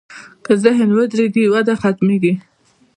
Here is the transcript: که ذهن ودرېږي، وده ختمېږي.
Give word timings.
که 0.45 0.53
ذهن 0.63 0.89
ودرېږي، 0.97 1.43
وده 1.53 1.73
ختمېږي. 1.81 2.33